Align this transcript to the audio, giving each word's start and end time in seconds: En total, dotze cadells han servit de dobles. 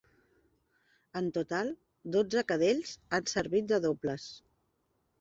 En 1.21 1.27
total, 1.35 1.69
dotze 2.17 2.45
cadells 2.55 2.97
han 3.21 3.31
servit 3.37 3.73
de 3.75 3.83
dobles. 3.89 4.31